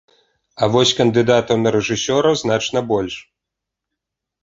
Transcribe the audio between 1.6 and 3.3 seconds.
на рэжысёра значна больш.